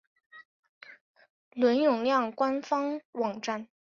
[1.53, 3.67] 伦永亮官方网站